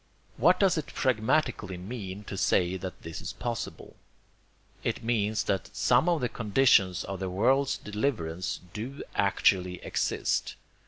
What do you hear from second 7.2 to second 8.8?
world's deliverance